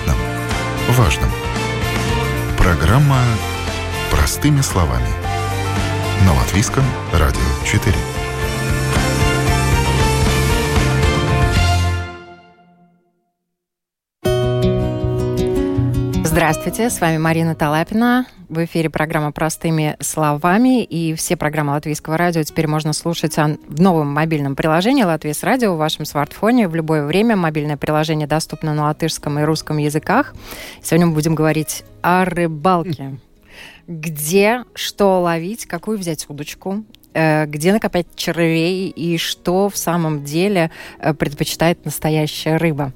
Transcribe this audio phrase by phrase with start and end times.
[0.00, 0.16] Понятном,
[0.90, 1.30] важном.
[2.56, 3.18] Программа
[4.10, 5.08] «Простыми словами»
[6.24, 8.19] на Латвийском радио 4.
[16.30, 18.24] Здравствуйте, с вами Марина Талапина.
[18.48, 20.84] В эфире программа «Простыми словами».
[20.84, 25.78] И все программы Латвийского радио теперь можно слушать в новом мобильном приложении «Латвийс радио» в
[25.78, 27.34] вашем смартфоне в любое время.
[27.34, 30.36] Мобильное приложение доступно на латышском и русском языках.
[30.80, 33.18] Сегодня мы будем говорить о рыбалке.
[33.88, 40.70] Где, что ловить, какую взять удочку, э, где накопать червей и что в самом деле
[41.00, 42.92] э, предпочитает настоящая рыба.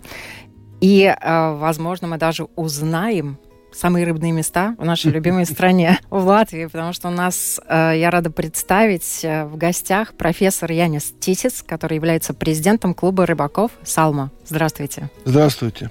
[0.84, 3.38] И, э, возможно, мы даже узнаем
[3.72, 8.10] самые рыбные места в нашей любимой стране, в Латвии, потому что у нас, э, я
[8.10, 14.30] рада представить, э, в гостях профессор Янис Тисец, который является президентом клуба рыбаков «Салма».
[14.46, 15.08] Здравствуйте.
[15.24, 15.90] Здравствуйте.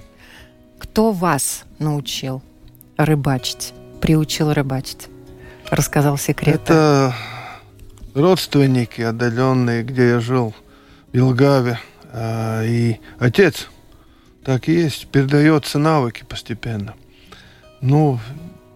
[0.78, 2.40] Кто вас научил
[2.96, 5.08] рыбачить, приучил рыбачить?
[5.70, 6.52] Рассказал секреты.
[6.52, 7.14] Это
[8.14, 10.54] родственники отдаленные, где я жил,
[11.12, 11.80] в Елгаве,
[12.14, 13.68] и отец–
[14.44, 15.06] так и есть.
[15.08, 16.94] Передается навыки постепенно.
[17.80, 18.18] Ну,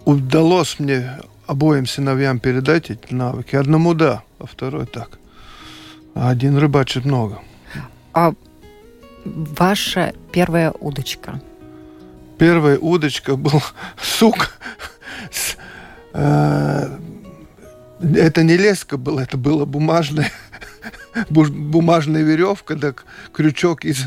[0.05, 3.57] удалось мне обоим сыновьям передать эти навыки.
[3.57, 5.19] Одному да, а второй так.
[6.15, 7.41] А один рыбачит много.
[8.13, 8.33] А
[9.25, 11.41] ваша первая удочка?
[12.39, 13.63] Первая удочка был
[14.03, 14.59] сук.
[16.13, 16.99] Э,
[18.01, 20.31] это не леска была, это была бумажная,
[21.31, 22.95] бумажная веревка, да,
[23.33, 24.05] крючок из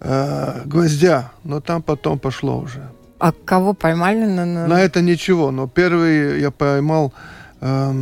[0.00, 2.88] э, гвоздя, но там потом пошло уже.
[3.18, 4.24] А кого поймали?
[4.24, 4.66] На, на...
[4.66, 7.12] на это ничего, но первый я поймал
[7.60, 7.92] э,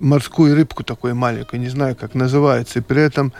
[0.00, 3.32] морскую рыбку такую маленькую, не знаю, как называется, и при этом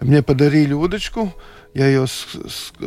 [0.00, 1.32] мне подарили удочку,
[1.76, 2.06] я ее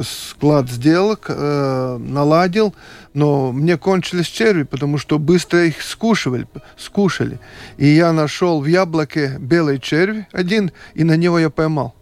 [0.01, 2.73] склад сделал, э, наладил,
[3.13, 7.39] но мне кончились черви, потому что быстро их скушивали, скушали.
[7.77, 11.93] И я нашел в яблоке белый червь один, и на него я поймал.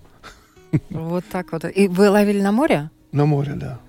[0.90, 1.66] Вот так вот.
[1.66, 2.90] И вы ловили на море?
[3.12, 3.80] На море, да.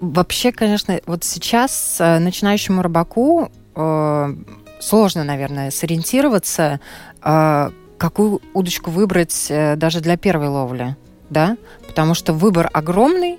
[0.00, 4.34] Вообще, конечно, вот сейчас э, начинающему рыбаку э,
[4.78, 6.78] сложно, наверное, сориентироваться,
[7.24, 10.96] э, какую удочку выбрать э, даже для первой ловли,
[11.30, 11.56] да?
[11.86, 13.38] Потому что выбор огромный,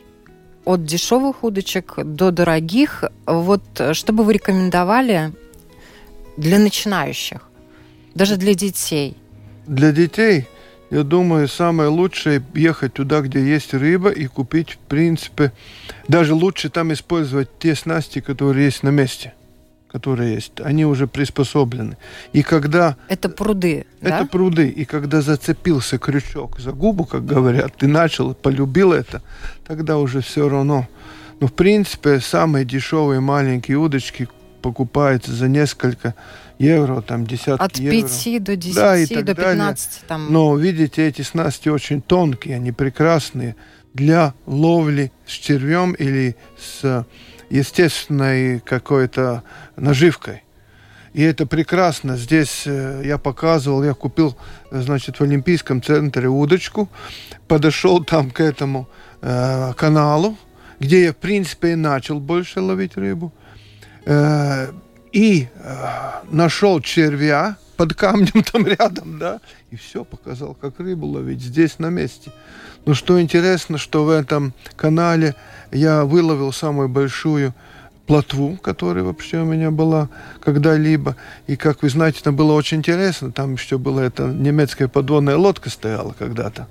[0.66, 3.03] от дешевых удочек до дорогих.
[3.25, 5.31] Вот э, что бы вы рекомендовали
[6.38, 7.50] для начинающих,
[8.13, 9.17] даже для детей?
[9.66, 10.47] Для детей–
[10.89, 15.51] я думаю, самое лучшее ехать туда, где есть рыба, и купить, в принципе,
[16.07, 19.33] даже лучше там использовать те снасти, которые есть на месте
[19.91, 21.97] которые есть, они уже приспособлены.
[22.33, 22.95] И когда...
[23.07, 24.25] Это пруды, Это да?
[24.25, 24.69] пруды.
[24.69, 29.22] И когда зацепился крючок за губу, как говорят, ты начал, полюбил это,
[29.66, 30.88] тогда уже все равно.
[31.39, 34.27] Но, в принципе, самые дешевые маленькие удочки
[34.61, 36.13] покупаются за несколько
[36.59, 38.06] евро, там десятки От евро.
[38.06, 39.56] От 5 до 10, да, и так до 15.
[39.56, 39.77] Далее.
[40.07, 40.31] Там...
[40.31, 43.56] Но, видите, эти снасти очень тонкие, они прекрасные
[43.94, 47.06] для ловли с червем или с
[47.50, 49.44] естественной какой-то
[49.79, 50.44] наживкой.
[51.13, 52.17] И это прекрасно.
[52.17, 54.38] Здесь э, я показывал, я купил,
[54.72, 56.88] значит, в Олимпийском центре удочку,
[57.47, 58.88] подошел там к этому
[59.22, 60.38] э, каналу,
[60.79, 63.34] где я, в принципе, и начал больше ловить рыбу.
[64.06, 64.72] Э,
[65.12, 65.85] и э,
[66.31, 69.39] нашел червя под камнем там рядом, да,
[69.72, 72.31] и все показал, как рыбу ловить здесь на месте.
[72.85, 75.35] Но что интересно, что в этом канале
[75.72, 77.53] я выловил самую большую
[78.09, 80.09] плотву, которая вообще у меня была
[80.44, 81.16] когда-либо.
[81.46, 83.31] И, как вы знаете, там было очень интересно.
[83.31, 86.68] Там еще была эта немецкая подводная лодка стояла когда-то,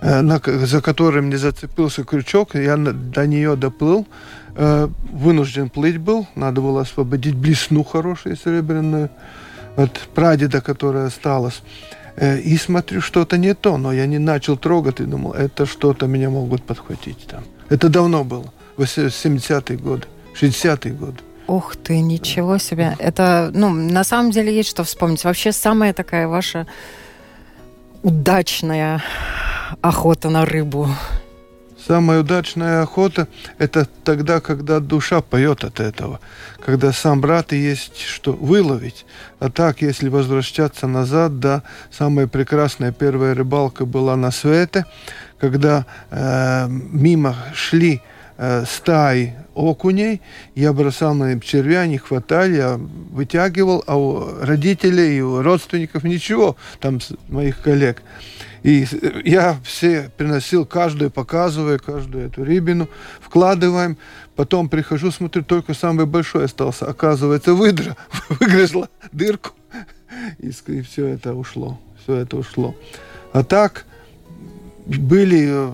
[0.00, 2.56] э, на, за которой мне зацепился крючок.
[2.56, 4.08] Я до нее доплыл.
[4.56, 9.10] Э, вынужден плыть был, надо было освободить блесну хорошую серебряную
[9.76, 11.62] от прадеда, которая осталась.
[12.16, 16.08] Э, и смотрю, что-то не то, но я не начал трогать и думал, это что-то
[16.08, 17.44] меня могут подхватить там.
[17.68, 20.06] Это давно было, в 70-е годы,
[20.40, 21.18] 60-е годы.
[21.46, 22.96] Ух ты, ничего себе.
[22.98, 25.24] Это, ну, на самом деле есть что вспомнить.
[25.24, 26.66] Вообще самая такая ваша
[28.02, 29.02] удачная
[29.80, 30.88] охота на рыбу
[31.86, 33.28] Самая удачная охота–
[33.58, 36.18] это тогда, когда душа поет от этого,
[36.64, 39.06] когда сам брат и есть что выловить.
[39.38, 41.62] А так, если возвращаться назад, да,
[41.92, 44.84] самая прекрасная первая рыбалка была на Свете,
[45.38, 48.15] когда э, мимо шли э,
[48.66, 50.20] стаи окуней,
[50.54, 56.56] я бросал на червя, они хватали, я вытягивал, а у родителей и у родственников ничего,
[56.80, 58.02] там моих коллег.
[58.62, 58.86] И
[59.24, 62.88] я все приносил каждую, показывая каждую эту рябину,
[63.20, 63.96] вкладываем.
[64.34, 66.86] Потом прихожу, смотрю, только самый большой остался.
[66.86, 67.96] Оказывается, выдра
[68.28, 69.50] выгрызла дырку.
[70.38, 71.78] И, и все это ушло.
[72.02, 72.74] Все это ушло.
[73.32, 73.86] А так
[74.86, 75.72] были э,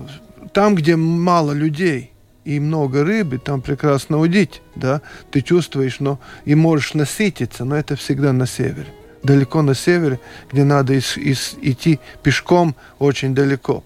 [0.53, 2.12] там, где мало людей
[2.45, 5.01] и много рыбы, там прекрасно удить, да,
[5.31, 8.87] ты чувствуешь, но и можешь насытиться, но это всегда на севере.
[9.23, 10.19] Далеко на севере,
[10.51, 13.83] где надо ис, ис, идти пешком очень далеко.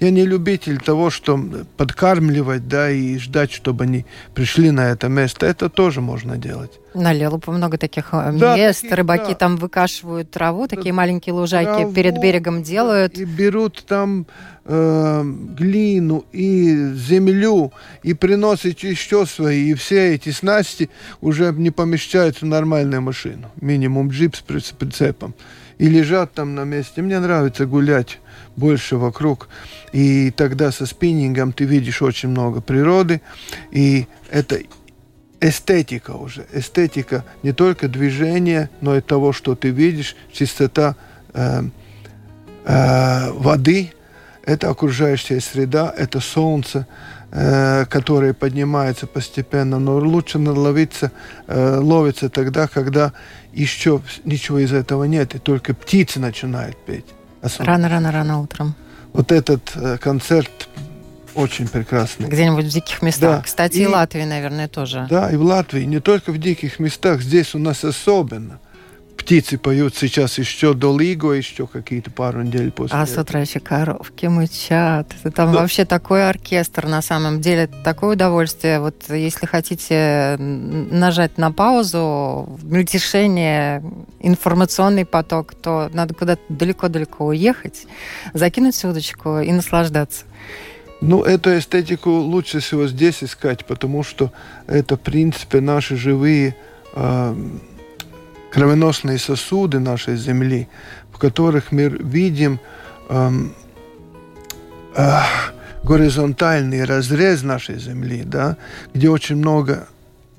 [0.00, 1.38] Я не любитель того, что
[1.76, 5.44] подкармливать, да, и ждать, чтобы они пришли на это место.
[5.44, 6.70] Это тоже можно делать.
[6.94, 8.82] На Лелупу много таких э, да, мест.
[8.82, 9.34] Таких, Рыбаки да.
[9.34, 13.18] там выкашивают траву, такие маленькие лужайки траву, перед берегом делают.
[13.18, 14.26] И берут там
[14.64, 17.72] э, глину и землю
[18.04, 19.70] и приносят еще свои.
[19.70, 20.90] И все эти снасти
[21.20, 23.50] уже не помещаются в нормальную машину.
[23.60, 25.34] Минимум джип с прицепом.
[25.78, 27.02] И лежат там на месте.
[27.02, 28.20] Мне нравится гулять
[28.58, 29.48] больше вокруг.
[29.92, 33.20] И тогда со спиннингом ты видишь очень много природы.
[33.70, 34.58] И это
[35.40, 36.46] эстетика уже.
[36.52, 40.96] Эстетика не только движения, но и того, что ты видишь, чистота
[41.32, 41.62] э,
[42.64, 43.92] э, воды,
[44.44, 46.86] это окружающая среда, это солнце,
[47.30, 51.12] э, которое поднимается постепенно, но лучше наловиться,
[51.46, 53.12] э, ловится тогда, когда
[53.52, 57.17] еще ничего из этого нет, и только птицы начинают петь.
[57.58, 58.74] Рано-рано-рано утром.
[59.12, 60.68] Вот этот э, концерт
[61.34, 62.28] очень прекрасный.
[62.28, 63.38] Где-нибудь в диких местах.
[63.38, 63.42] Да.
[63.42, 65.06] Кстати, и, и Латвии, наверное, тоже.
[65.08, 65.84] Да, и в Латвии.
[65.84, 68.58] Не только в диких местах, здесь у нас особенно
[69.18, 72.96] птицы поют сейчас еще до Лиго, еще какие-то пару недель после.
[72.96, 75.08] А с утра еще коровки мычат.
[75.34, 75.60] Там да.
[75.60, 78.80] вообще такой оркестр на самом деле, такое удовольствие.
[78.80, 83.82] Вот если хотите нажать на паузу, мельтешение,
[84.20, 87.86] информационный поток, то надо куда-то далеко-далеко уехать,
[88.32, 90.24] закинуть удочку и наслаждаться.
[91.00, 94.32] Ну, эту эстетику лучше всего здесь искать, потому что
[94.66, 96.56] это, в принципе, наши живые
[96.94, 97.36] э,
[98.58, 100.66] кровеносные сосуды нашей Земли,
[101.12, 102.58] в которых мы видим
[103.08, 103.54] эм,
[104.96, 105.20] э,
[105.84, 108.56] горизонтальный разрез нашей Земли, да,
[108.92, 109.86] где очень много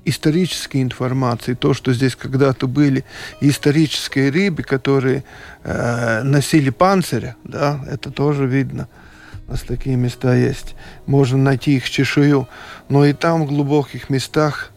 [0.04, 3.06] исторической информации, то, что здесь когда-то были
[3.40, 5.24] исторические рыбы, которые
[5.64, 8.90] э, носили панциря, да, это тоже видно.
[9.48, 10.76] У нас такие места есть.
[11.06, 12.50] Можно найти их чешую.
[12.90, 14.72] Но и там, в глубоких местах,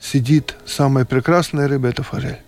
[0.00, 2.38] сидит самая прекрасная рыба– это форель.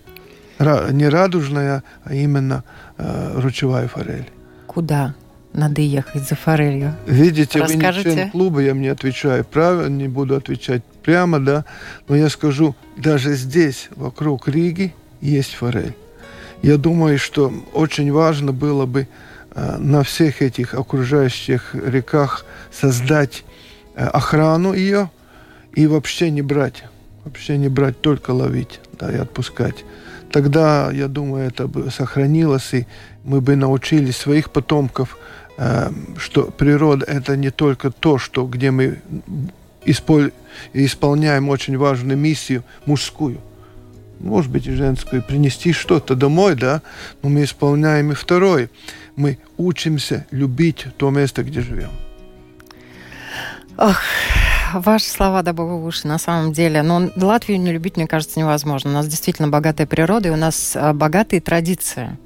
[0.59, 2.63] Не радужная, а именно
[2.97, 4.29] э, ручевая форель.
[4.67, 5.13] Куда
[5.51, 6.95] надо ехать за форелью?
[7.05, 8.09] Видите, Расскажите.
[8.09, 11.65] вы не член клуба, я мне отвечаю правильно, не буду отвечать прямо, да,
[12.07, 15.95] но я скажу, даже здесь, вокруг Риги, есть форель.
[16.61, 19.07] Я думаю, что очень важно было бы
[19.53, 23.43] э, на всех этих окружающих реках создать
[23.95, 25.09] э, охрану ее
[25.73, 26.85] и вообще не брать
[27.23, 29.85] вообще не брать, только ловить, да, и отпускать.
[30.31, 32.87] Тогда, я думаю, это бы сохранилось, и
[33.23, 35.17] мы бы научили своих потомков,
[35.57, 38.99] э, что природа это не только то, что, где мы
[39.85, 40.31] исполь,
[40.73, 43.39] исполняем очень важную миссию, мужскую,
[44.19, 46.81] может быть, и женскую, принести что-то домой, да,
[47.21, 48.69] но мы исполняем и второе.
[49.15, 51.91] Мы учимся любить то место, где живем.
[53.77, 54.01] Ох,
[54.79, 56.81] ваши слова да богу уши, на самом деле.
[56.81, 58.91] Но Латвию не любить, мне кажется, невозможно.
[58.91, 62.17] У нас действительно богатая природа, и у нас а, богатые традиции.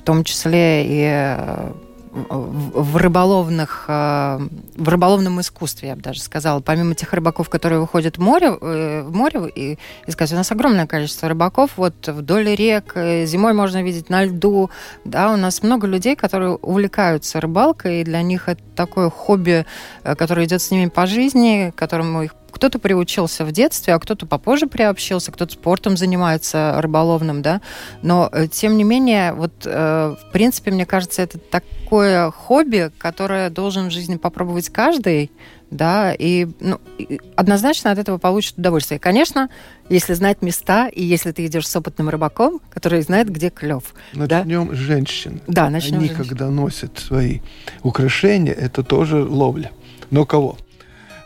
[0.00, 1.72] В том числе и э,
[2.12, 4.38] в рыболовных, э,
[4.76, 6.60] в рыболовном искусстве, я бы даже сказала.
[6.60, 10.86] Помимо тех рыбаков, которые выходят в море, э, в море и искать, у нас огромное
[10.86, 11.72] количество рыбаков.
[11.76, 14.70] Вот вдоль рек, э, зимой можно видеть на льду.
[15.04, 19.66] Да, у нас много людей, которые увлекаются рыбалкой, и для них это такое хобби,
[20.02, 24.66] которое идет с ними по жизни, которому их кто-то приучился в детстве, а кто-то попозже
[24.66, 27.60] приобщился, кто-то спортом занимается рыболовным, да.
[28.02, 33.50] Но, э, тем не менее, вот, э, в принципе, мне кажется, это такое хобби, которое
[33.50, 35.30] должен в жизни попробовать каждый,
[35.70, 38.98] да, и, ну, и однозначно от этого получит удовольствие.
[38.98, 39.50] Конечно,
[39.88, 43.94] если знать места, и если ты идешь с опытным рыбаком, который знает, где клев.
[44.14, 44.74] Начнем да?
[44.74, 45.40] с женщин.
[45.46, 47.40] Да, начнем Они, когда носят свои
[47.82, 49.70] украшения, это тоже ловля.
[50.10, 50.58] Но кого?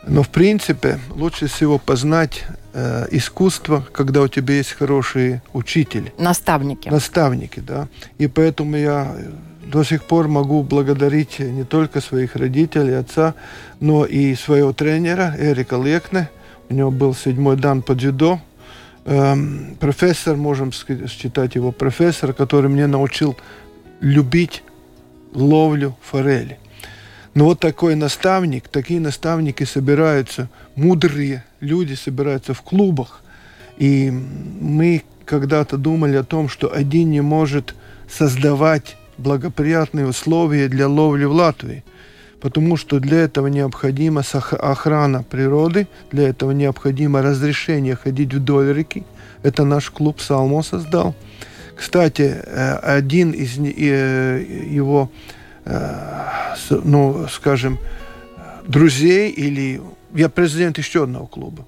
[0.07, 2.43] Но в принципе лучше всего познать
[2.73, 6.13] э, искусство, когда у тебя есть хорошие учители.
[6.17, 6.89] Наставники.
[6.89, 7.87] Наставники, да.
[8.17, 9.15] И поэтому я
[9.65, 13.33] до сих пор могу благодарить не только своих родителей, отца,
[13.79, 16.29] но и своего тренера Эрика Лекне.
[16.69, 18.39] У него был седьмой дан по дзюдо.
[19.05, 23.37] Эм, профессор, можем считать его профессор, который мне научил
[23.99, 24.63] любить
[25.33, 26.59] ловлю форели.
[27.33, 33.21] Но вот такой наставник, такие наставники собираются, мудрые люди собираются в клубах.
[33.77, 37.73] И мы когда-то думали о том, что один не может
[38.09, 41.83] создавать благоприятные условия для ловли в Латвии,
[42.41, 49.03] потому что для этого необходима охрана природы, для этого необходимо разрешение ходить вдоль реки.
[49.43, 51.15] Это наш клуб Салмо создал.
[51.75, 55.09] Кстати, э, один из э, его,
[55.65, 57.79] ну, скажем,
[58.67, 59.81] друзей или
[60.13, 61.65] я президент еще одного клуба.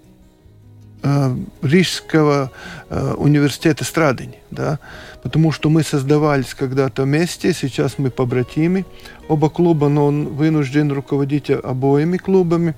[1.06, 2.52] Э, Рижского
[2.90, 4.80] э, университета Страдань, да,
[5.22, 8.86] потому что мы создавались когда-то вместе, сейчас мы побратимы,
[9.28, 12.76] оба клуба, но он вынужден руководить обоими клубами.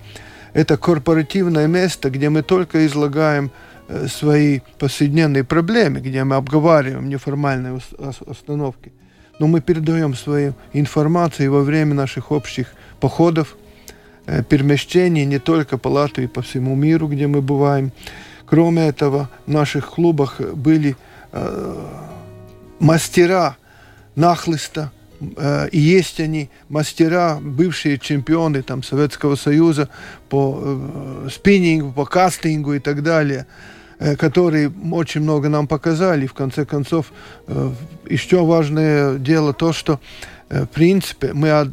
[0.54, 3.50] Это корпоративное место, где мы только излагаем
[3.88, 7.80] э, свои повседневные проблемы, где мы обговариваем неформальные
[8.28, 8.92] остановки.
[9.40, 13.56] Но мы передаем свою информацию во время наших общих походов,
[14.28, 17.92] Э, перемещений не только по Латвии, по всему миру, где мы бываем.
[18.46, 20.98] Кроме этого, в наших клубах были
[21.32, 21.86] э,
[22.80, 23.56] мастера
[24.16, 24.92] нахлыста,
[25.22, 29.88] э, и есть они, мастера, бывшие чемпионы там, Советского Союза
[30.28, 33.48] по э, спиннингу, по кастингу и так далее,
[34.16, 36.28] которые очень много нам показали.
[36.28, 37.12] В конце концов,
[37.48, 37.72] э,
[38.10, 40.00] еще важное дело то, что,
[40.50, 41.72] э, в принципе, мы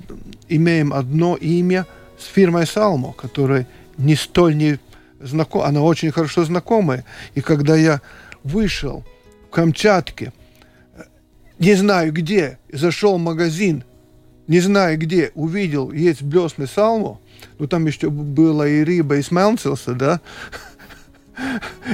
[0.49, 1.87] имеем одно имя–
[2.19, 3.67] с фирмой Салмо, которая
[3.99, 4.79] не столь не
[5.21, 7.05] знакома, она очень хорошо знакомая.
[7.35, 8.01] И когда я
[8.43, 9.05] вышел
[9.47, 10.33] в Камчатке,
[11.59, 13.85] не знаю где, зашел в магазин,
[14.47, 17.21] не знаю где, увидел, есть блесны Салмо,
[17.59, 20.21] ну там еще было и рыба из Мелнцелса, да,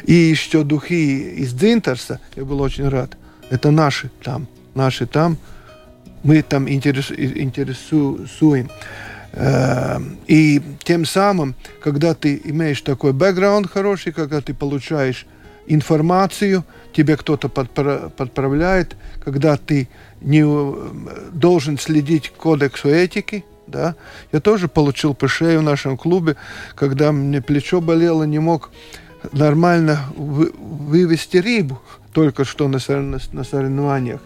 [0.04, 3.16] и еще духи из Дзинтерса, я был очень рад.
[3.50, 5.38] Это наши там, наши там,
[6.22, 8.70] мы там интересуем.
[9.32, 15.26] Эм, и тем самым, когда ты имеешь такой бэкграунд хороший, когда ты получаешь
[15.66, 19.88] информацию, тебе кто-то подправляет, когда ты
[20.20, 23.94] не э, должен следить кодексу этики, да.
[24.32, 26.34] Я тоже получил по шее в нашем клубе,
[26.74, 28.72] когда мне плечо болело, не мог
[29.32, 31.80] нормально вывести рыбу
[32.12, 32.78] только что на,
[33.32, 34.20] на соревнованиях.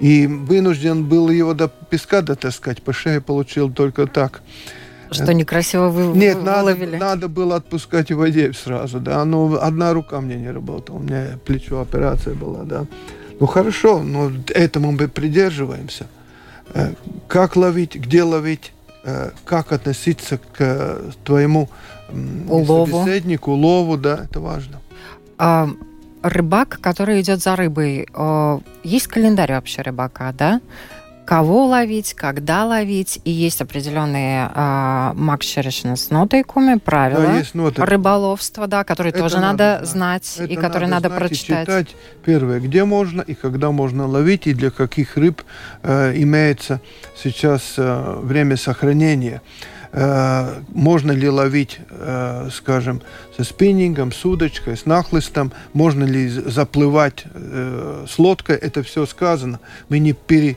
[0.00, 4.42] И вынужден был его до песка дотаскать, по шее получил только так.
[5.12, 6.96] Что некрасиво вы Нет, выловили?
[6.96, 9.24] Надо, надо было отпускать в воде сразу, да.
[9.24, 12.86] Но одна рука мне не работала, у меня плечо операция была, да.
[13.38, 16.06] Ну хорошо, но этому мы придерживаемся.
[16.74, 16.94] Э,
[17.28, 18.81] как ловить, где ловить, э,
[19.44, 21.68] как относиться к э, твоему
[22.48, 22.86] улову.
[22.86, 24.80] собеседнику, улову, да, это важно.
[25.38, 25.68] А
[26.22, 28.06] рыбак, который идет за рыбой,
[28.84, 30.60] есть календарь вообще рыбака, да?
[31.24, 37.84] Кого ловить, когда ловить, и есть определенные э, макшеришнес нотайкуми, правила да, есть ноты.
[37.84, 41.66] рыболовства, да, которые это тоже надо, надо знать это и которые надо, надо прочитать.
[41.66, 41.96] читать.
[42.24, 45.42] Первое, где можно и когда можно ловить, и для каких рыб
[45.82, 46.80] э, имеется
[47.16, 49.42] сейчас э, время сохранения.
[49.92, 53.02] Э, можно ли ловить, э, скажем,
[53.36, 59.60] со спиннингом, с удочкой, с нахлыстом, можно ли заплывать э, с лодкой, это все сказано.
[59.90, 60.56] Мы не пере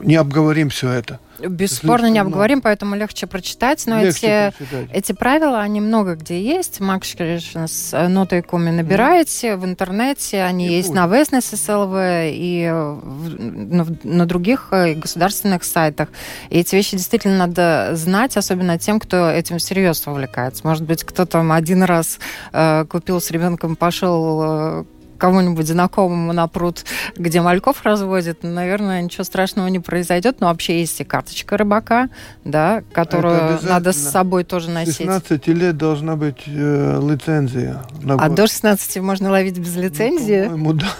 [0.00, 1.18] не обговорим все это.
[1.38, 3.84] Бесспорно не обговорим, поэтому легче прочитать.
[3.86, 4.88] Но легче эти, прочитать.
[4.92, 6.80] эти правила, они много где есть.
[6.80, 9.56] Макс с э, нотой коми набираете mm.
[9.56, 10.42] в интернете.
[10.42, 10.96] Они и есть будет.
[10.96, 16.08] на Веснес СЛВ и на, на других э, государственных сайтах.
[16.48, 20.66] И эти вещи действительно надо знать, особенно тем, кто этим всерьез увлекается.
[20.66, 22.18] Может быть, кто-то один раз
[22.52, 24.84] э, купил с ребенком, пошел э,
[25.18, 26.84] кому-нибудь знакомому на пруд,
[27.16, 30.40] где мальков разводят, наверное, ничего страшного не произойдет.
[30.40, 32.08] Но вообще есть и карточка рыбака,
[32.44, 34.94] да, которую надо с собой тоже носить.
[34.94, 37.82] С 16 лет должна быть э, лицензия.
[38.06, 40.46] а до 16 можно ловить без лицензии?
[40.48, 40.86] Ну, да.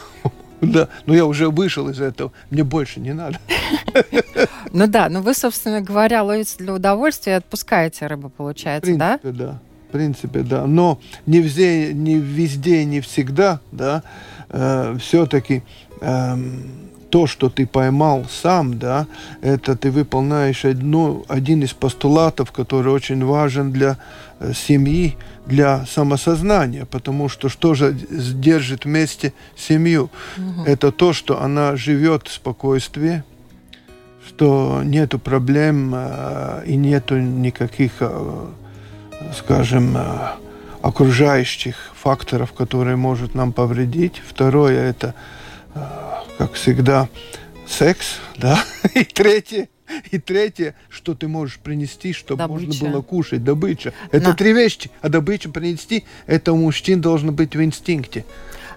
[0.62, 3.38] Да, но я уже вышел из этого, мне больше не надо.
[4.72, 9.18] Ну да, но вы, собственно говоря, ловите для удовольствия и отпускаете рыбу, получается, да?
[9.22, 10.66] да принципе, да.
[10.66, 14.02] Но не везде, не везде, не всегда, да,
[14.48, 15.62] э, все-таки
[16.00, 16.36] э,
[17.10, 19.06] то, что ты поймал сам, да,
[19.40, 23.96] это ты выполняешь одну, один из постулатов, который очень важен для
[24.40, 25.16] э, семьи,
[25.46, 30.10] для самосознания, потому что что же держит вместе семью?
[30.36, 30.64] Угу.
[30.66, 33.22] Это то, что она живет в спокойствии,
[34.28, 38.46] что нету проблем э, и нету никаких, э,
[39.36, 40.02] скажем, э,
[40.82, 44.22] окружающих факторов, которые могут нам повредить.
[44.26, 45.14] Второе это,
[45.74, 45.80] э,
[46.38, 47.08] как всегда,
[47.66, 48.58] секс, да.
[48.94, 49.68] И третье,
[50.10, 52.66] и третье, что ты можешь принести, чтобы Добыча.
[52.66, 53.92] можно было кушать, добыча.
[54.12, 54.90] Это На- три вещи.
[55.02, 58.24] А добычу принести, это у мужчин должно быть в инстинкте.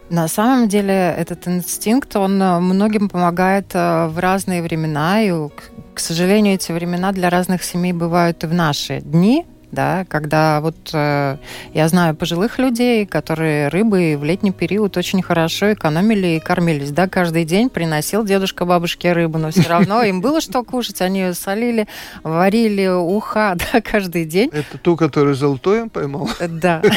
[0.10, 5.32] На самом деле этот инстинкт, он э, многим помогает в разные времена, и,
[5.94, 10.76] к сожалению, эти времена для разных семей бывают и в наши дни, да, когда вот
[10.94, 11.38] э,
[11.74, 17.08] я знаю пожилых людей, которые рыбы в летний период очень хорошо экономили и кормились, да,
[17.08, 21.34] каждый день приносил дедушка бабушке рыбу, но все равно им было что кушать, они ее
[21.34, 21.88] солили,
[22.24, 24.50] варили уха, да, каждый день.
[24.52, 26.30] Это ту, которую золотой он поймал.
[26.40, 26.82] Да.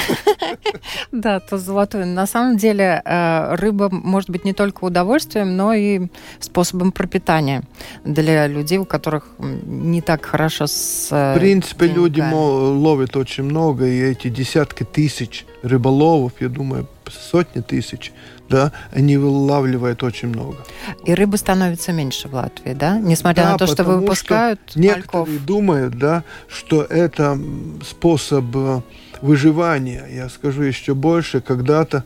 [1.12, 2.06] Да, то золотой.
[2.06, 6.08] На самом деле э, рыба может быть не только удовольствием, но и
[6.40, 7.62] способом пропитания
[8.04, 12.32] для людей, у которых не так хорошо с В принципе, люди деньгами.
[12.70, 18.12] Ловят очень много, и эти десятки тысяч рыболовов, я думаю, сотни тысяч,
[18.48, 20.58] да, они вылавливают очень много.
[21.04, 22.98] И рыбы становится меньше в Латвии, да?
[22.98, 24.96] Несмотря Да, на то, что выпускают что мальков.
[24.96, 27.38] Некоторые думают, да, что это
[27.82, 28.80] способ э,
[29.22, 30.06] выживания.
[30.12, 32.04] Я скажу еще больше, когда-то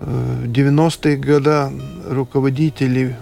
[0.00, 1.70] э, в 90-е годы
[2.08, 3.16] руководители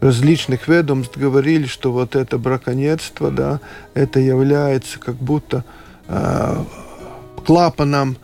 [0.00, 3.60] различных ведомств говорили, что вот это браконьерство, да,
[3.94, 5.64] это является как будто
[6.06, 6.64] э,
[7.44, 8.16] клапаном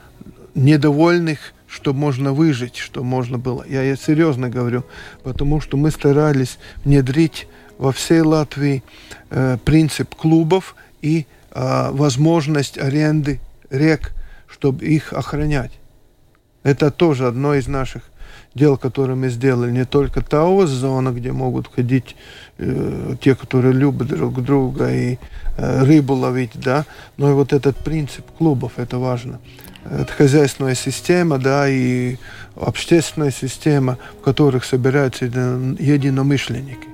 [0.55, 3.65] недовольных, что можно выжить, что можно было.
[3.69, 4.85] Я, я серьезно говорю,
[5.25, 8.85] потому что мы старались внедрить во всей Латвии
[9.31, 13.41] э, принцип клубов и э, возможность аренды
[13.71, 14.13] рек,
[14.47, 15.73] чтобы их охранять.
[16.63, 18.03] Это тоже одно из наших
[18.55, 19.71] дел, которые мы сделали.
[19.73, 22.17] Не только Таос зона, где могут ходить
[22.59, 25.19] э, те, которые любят друг друга и
[25.57, 26.85] э, рыбу ловить, да,
[27.17, 29.41] но и вот этот принцип клубов, это важно.
[29.85, 32.17] Это хозяйственная система, да, и
[32.57, 36.89] общественная система, в которых собираются еди- единомышленники.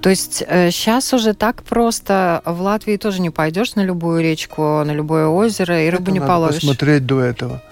[0.00, 4.92] То есть сейчас уже так просто в Латвии тоже не пойдешь на любую речку, на
[4.92, 6.60] любое озеро и рыбу Это не надо половишь.
[6.60, 7.62] посмотреть до этого.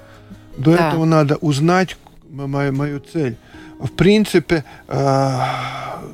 [0.56, 0.88] До Да.
[0.88, 1.96] этого надо узнать
[2.32, 3.36] мою, мою цель.
[3.78, 4.64] В принципе,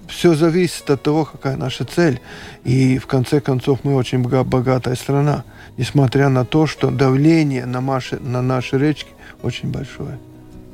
[0.09, 2.21] все зависит от того, какая наша цель.
[2.65, 5.45] И в конце концов мы очень бога- богатая страна,
[5.77, 9.11] несмотря на то, что давление на наши, на наши речки
[9.43, 10.19] очень большое.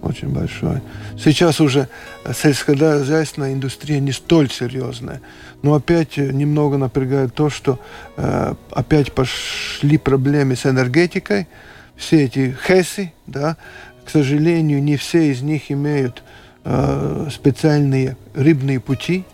[0.03, 0.83] Очень большое.
[1.19, 1.89] Сейчас уже
[2.25, 5.23] э, сельскохозяйственная индустрия не столь серьезная.
[5.63, 7.79] Но опять э, немного напрягает то, что
[8.19, 11.49] э, опять пошли проблемы с энергетикой.
[11.97, 13.57] Все эти ХЭСы, да,
[14.05, 16.23] к сожалению, не все из них имеют
[16.65, 19.25] э, специальные рыбные пути,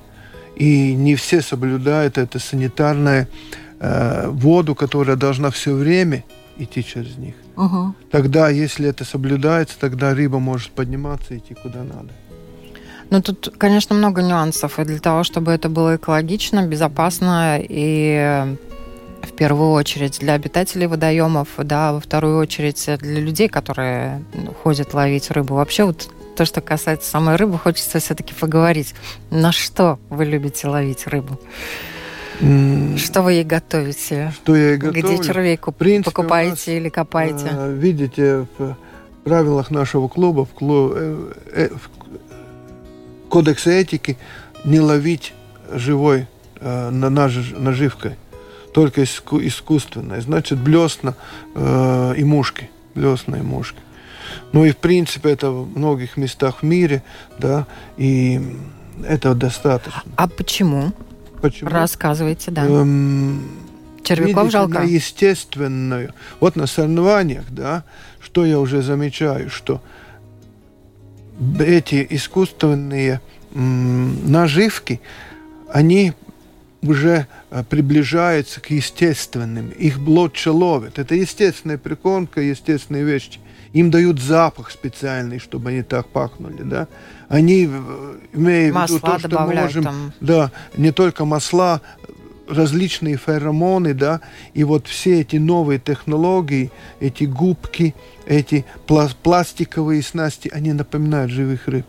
[0.56, 3.28] и не все соблюдают это санитарное
[3.78, 6.24] э, воду, которая должна все время
[6.58, 7.34] идти через них.
[7.56, 7.94] Мгм.
[8.10, 12.10] Тогда, если это соблюдается, тогда рыба может подниматься и идти куда надо.
[13.10, 14.78] Ну, тут, конечно, много нюансов.
[14.78, 18.56] И для того, чтобы это было экологично, безопасно и
[19.22, 24.22] в первую очередь для обитателей водоемов, да, во вторую очередь для людей, которые
[24.62, 25.54] ходят ловить рыбу.
[25.54, 28.94] Вообще вот то, что касается самой рыбы, хочется все-таки поговорить.
[29.30, 31.38] На что вы любите ловить рыбу?
[32.96, 34.32] Что вы ей готовите?
[34.34, 35.02] Что я и готовлю.
[35.18, 37.48] Где червей куп- принципе, покупаете или копаете?
[37.52, 38.76] А, Видите, в
[39.24, 44.16] правилах нашего клуба, в, клу- э, э, в кодексе этики
[44.64, 45.34] не ловить
[45.70, 46.26] живой
[46.60, 48.12] э, на наж- наживкой,
[48.72, 50.20] только иску- искусственной.
[50.20, 51.14] Значит, блесна
[51.54, 52.70] э, и мушки.
[52.94, 53.78] Блесна и мушки.
[54.52, 57.02] Ну и в принципе это в многих местах в мире,
[57.38, 58.40] да, и
[59.04, 60.02] этого достаточно.
[60.16, 60.92] А почему?
[61.40, 61.70] Почему?
[61.70, 62.66] Рассказывайте, да.
[62.66, 63.42] Эм,
[64.02, 64.78] Червяков видите, жалко.
[64.80, 66.14] на естественную.
[66.38, 67.84] Вот на соревнованиях, да,
[68.20, 69.80] что я уже замечаю, что
[71.58, 73.20] эти искусственные
[73.52, 75.00] наживки,
[75.72, 76.12] они
[76.82, 79.70] уже э, приближаются к естественным.
[79.70, 80.98] Их лучше ловят.
[80.98, 83.38] Это естественная прикормка, естественные вещи.
[83.72, 86.88] Им дают запах специальный, чтобы они так пахнули, да.
[87.28, 90.12] Они, э, имея в виду то, что мы можем там.
[90.20, 91.80] да, не только масла,
[92.48, 94.20] различные феромоны, да,
[94.54, 97.94] и вот все эти новые технологии, эти губки,
[98.26, 101.86] эти пла- пластиковые снасти, они напоминают живых рыб.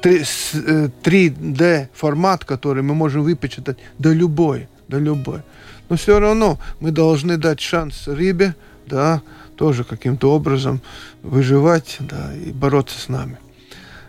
[0.00, 5.40] Три- с- э, 3D формат, который мы можем выпечатать, да любой, да любой.
[5.88, 8.54] Но все равно мы должны дать шанс рыбе,
[8.86, 9.22] да,
[9.56, 10.80] тоже каким-то образом
[11.22, 13.38] выживать, да, и бороться с нами.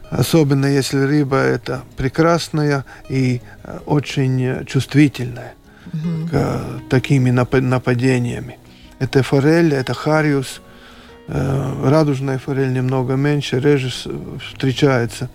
[0.09, 5.53] Особенно если рыба это прекрасная и э, очень чувствительная
[5.93, 6.27] угу.
[6.31, 8.57] к такими нападениями.
[8.99, 10.61] Это форель, это хариус.
[11.27, 13.91] Э, радужная форель немного меньше, реже
[14.43, 15.29] встречается.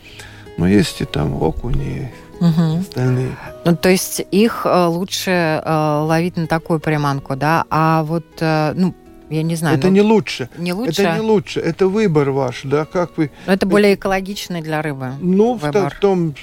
[0.57, 2.81] Но есть и там окуни, угу.
[2.81, 3.31] остальные.
[3.65, 7.65] Ну, то есть их э, лучше ловить на такую приманку, да?
[7.71, 8.95] А вот, ну,
[9.31, 9.79] я не знаю.
[9.79, 10.49] Это ну, не лучше.
[10.59, 11.03] Не лучше?
[11.03, 11.61] Это не лучше.
[11.61, 13.31] Это выбор ваш, да, как вы...
[13.47, 15.95] Но это более экологичный для рыбы Ну, выбор.
[15.95, 16.35] в, том...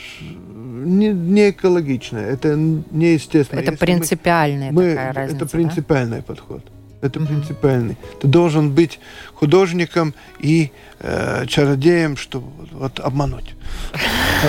[0.84, 3.60] Не, не экологично, это неестественно.
[3.60, 6.24] Это Если принципиальная мы, такая мы, разница, Это принципиальный да?
[6.24, 6.64] подход.
[7.02, 7.28] Это угу.
[7.28, 7.98] принципиальный.
[8.20, 9.00] Ты должен быть
[9.42, 13.56] художником и э, чародеем, чтобы вот, обмануть.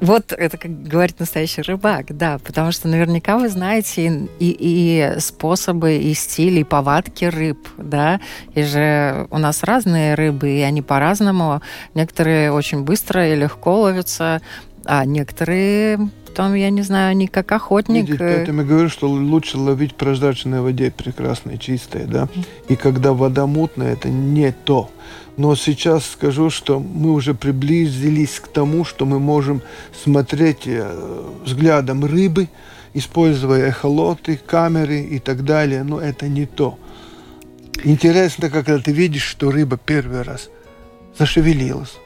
[0.01, 5.97] Вот это, как говорит настоящий рыбак, да, потому что наверняка вы знаете и, и способы,
[5.97, 8.21] и стили, и повадки рыб, да,
[8.55, 11.63] и же у нас разные рыбы, и они по-разному.
[11.95, 14.41] Некоторые очень быстро и легко ловятся,
[14.85, 18.07] а некоторые потом, я не знаю, они как охотник.
[18.07, 22.29] Видите, э, поэтому я говорю, что лучше ловить в прозрачной воде, прекрасной, чистой, да.
[22.69, 24.91] И когда вода мутная, это не то.
[25.37, 29.63] Но сейчас скажу, что мы уже приблизились к тому, что мы можем
[30.03, 30.91] смотреть э,
[31.45, 32.49] взглядом рыбы,
[32.95, 35.83] используя эхолоты, камеры и так далее.
[35.83, 36.79] Но это не то.
[37.85, 40.51] Интересно, когда ты видишь, что рыба первый раз
[41.19, 41.97] зашевелилась,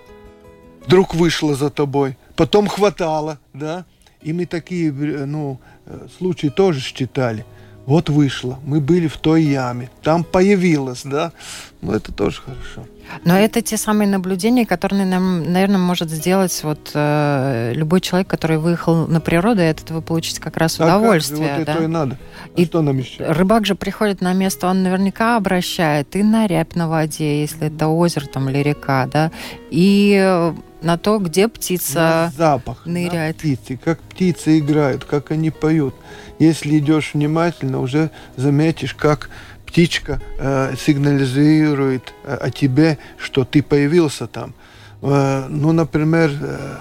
[0.86, 3.84] вдруг вышла за тобой, потом хватала, да?
[4.22, 7.44] И мы такие э, ну, э, случаи тоже считали.
[7.86, 11.32] Вот вышло, мы были в той яме, там появилась, да?
[11.80, 12.86] Ну, это тоже хорошо.
[13.24, 18.58] Но это те самые наблюдения, которые нам, наверное, может сделать вот э, любой человек, который
[18.58, 21.56] выехал на природу, и от этого получить как раз так, удовольствие.
[21.56, 21.72] Вот да?
[21.72, 22.18] это и надо.
[22.56, 23.24] А и что нам еще?
[23.24, 27.88] Рыбак же приходит на место, он наверняка обращает и на рябь на воде, если это
[27.88, 29.30] озеро там или река, да,
[29.70, 33.36] и на то, где птица на запах ныряет.
[33.36, 35.94] На птицы, как птицы играют, как они поют.
[36.38, 39.30] Если идешь внимательно, уже заметишь, как
[39.72, 44.52] птичка э, сигнализирует э, о тебе, что ты появился там.
[45.00, 46.76] Э, ну, например, э,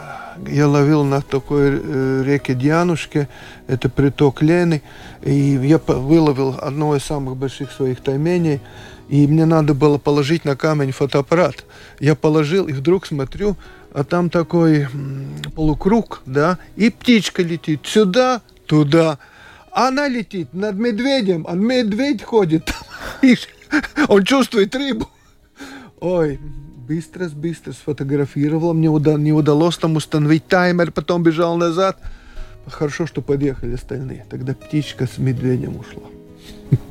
[0.49, 3.29] я ловил на такой э, реке Дианушке,
[3.67, 4.81] это приток Лены,
[5.23, 5.31] и
[5.63, 8.59] я выловил одно из самых больших своих тайменей,
[9.07, 11.63] и мне надо было положить на камень фотоаппарат.
[12.01, 13.55] Я положил, и вдруг смотрю,
[13.93, 14.87] а там такой
[15.55, 19.17] полукруг, да, и птичка летит сюда, туда,
[19.71, 22.73] она летит над медведем, а медведь ходит.
[24.07, 25.09] Он чувствует рыбу.
[25.99, 26.39] Ой,
[26.87, 28.73] быстро, быстро сфотографировал.
[28.73, 31.97] Мне не удалось там установить таймер, потом бежал назад.
[32.67, 34.25] Хорошо, что подъехали остальные.
[34.29, 36.03] Тогда птичка с медведем ушла.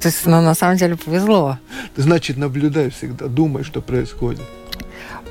[0.00, 1.58] То есть, ну, на самом деле повезло.
[1.96, 4.42] Значит, наблюдай всегда, думай, что происходит.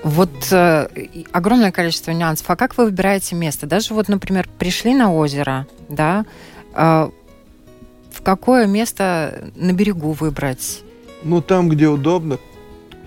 [0.03, 0.87] Вот э,
[1.31, 2.49] огромное количество нюансов.
[2.49, 3.67] А как вы выбираете место?
[3.67, 6.25] Даже вот, например, пришли на озеро, да,
[6.73, 10.83] в какое место на берегу выбрать?
[11.23, 12.37] Ну, там, где удобно.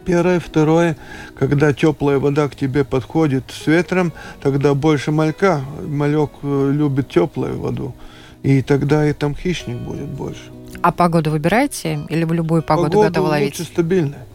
[0.04, 0.38] Первое.
[0.38, 0.96] Второе,
[1.38, 5.62] когда теплая вода к тебе подходит с ветром, тогда больше малька.
[5.86, 7.94] Малек э, любит теплую воду.
[8.42, 10.42] И тогда и там хищник будет больше.
[10.82, 12.00] А погоду выбираете?
[12.10, 13.58] Или в любую погоду, погоду готовы ловить?
[13.58, 14.26] лучше стабильная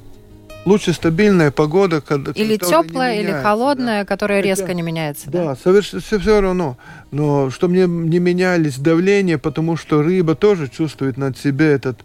[0.65, 4.05] лучше стабильная погода, когда или теплая, или холодная, да.
[4.05, 5.29] которая Хотя, резко не меняется.
[5.29, 5.55] Да, да?
[5.55, 6.77] совершенно все, все равно.
[7.11, 11.99] Но чтобы не, не менялись давление, потому что рыба тоже чувствует над себе этот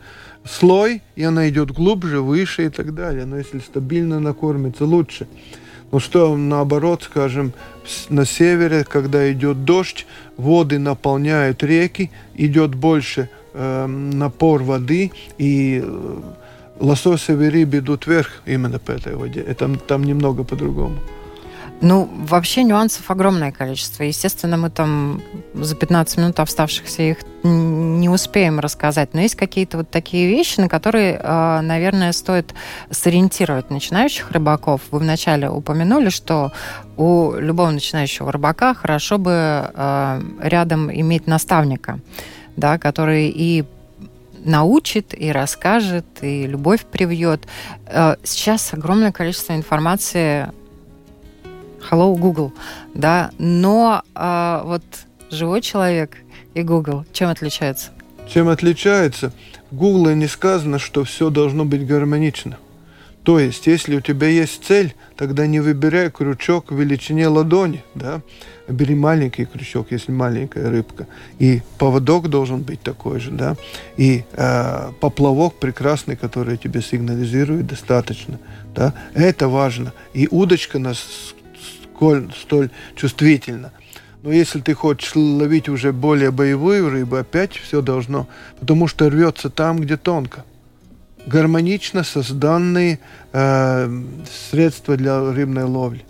[0.44, 3.24] слой, и она идет глубже, выше и так далее.
[3.24, 5.26] Но если стабильно накормится, лучше.
[5.92, 7.52] Но что наоборот, скажем,
[8.08, 16.20] на севере, когда идет дождь, воды наполняют реки, идет больше э, напор воды и э,
[16.80, 19.40] лососевые рыбы идут вверх именно по этой воде.
[19.40, 20.98] Это, там немного по-другому.
[21.80, 24.04] Ну, вообще нюансов огромное количество.
[24.04, 25.20] Естественно, мы там
[25.54, 29.12] за 15 минут оставшихся их не успеем рассказать.
[29.12, 32.54] Но есть какие-то вот такие вещи, на которые, а, наверное, стоит
[32.90, 34.80] сориентировать начинающих рыбаков.
[34.92, 36.52] Вы вначале упомянули, что
[36.96, 41.98] у любого начинающего рыбака хорошо бы а, рядом иметь наставника,
[42.56, 43.64] да, который и
[44.44, 47.46] научит и расскажет, и любовь привьет.
[47.86, 50.50] Э, сейчас огромное количество информации.
[51.90, 52.52] Hello, Google,
[52.94, 54.82] да, но а, вот
[55.30, 56.16] живой человек
[56.54, 57.90] и Google чем отличаются?
[58.26, 59.32] Чем отличается?
[59.70, 62.56] В Google не сказано, что все должно быть гармонично.
[63.24, 68.20] То есть, если у тебя есть цель, тогда не выбирай крючок в величине ладони, да,
[68.68, 71.06] бери маленький крючок, если маленькая рыбка.
[71.38, 73.56] И поводок должен быть такой же, да,
[73.96, 78.38] и э, поплавок прекрасный, который тебе сигнализирует достаточно,
[78.74, 79.94] да, это важно.
[80.12, 81.34] И удочка, нас,
[81.94, 83.72] столь, столь чувствительно.
[84.22, 88.28] Но если ты хочешь ловить уже более боевую рыбу, опять все должно,
[88.60, 90.44] потому что рвется там, где тонко.
[91.26, 92.98] Гармонично созданные
[93.32, 94.02] э,
[94.50, 96.04] средства для рыбной ловли.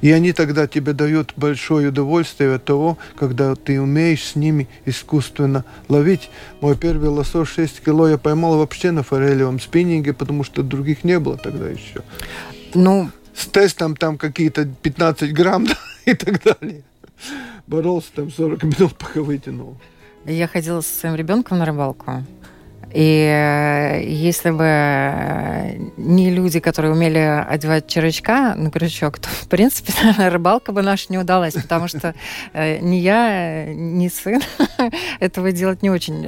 [0.00, 5.64] И они тогда тебе дают большое удовольствие от того, когда ты умеешь с ними искусственно
[5.88, 6.30] ловить.
[6.60, 11.18] Мой первый лосось 6 кило я поймал вообще на форелевом спиннинге, потому что других не
[11.18, 12.02] было тогда еще.
[12.74, 16.82] Ну, с тестом там какие-то 15 грамм да, и так далее
[17.68, 19.76] боролся там 40 минут, пока вытянул.
[20.24, 22.24] Я ходила со своим ребенком на рыбалку.
[22.94, 29.48] И э, если бы э, не люди, которые умели одевать червячка на крючок, то, в
[29.48, 29.92] принципе,
[30.30, 32.14] рыбалка бы наша не удалась, потому что
[32.54, 34.40] э, ни я, ни сын
[35.20, 36.26] этого делать не очень